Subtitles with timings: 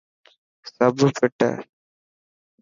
[0.75, 1.51] سب فٽ هي.